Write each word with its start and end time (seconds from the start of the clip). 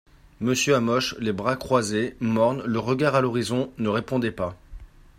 Monsieur 0.39 0.73
Hamoche, 0.73 1.13
les 1.19 1.31
bras 1.31 1.55
croises, 1.55 1.95
morne, 2.19 2.63
le 2.65 2.79
regard 2.79 3.13
a 3.13 3.21
l'horizon, 3.21 3.71
ne 3.77 3.87
répondait 3.87 4.31
pas. 4.31 4.57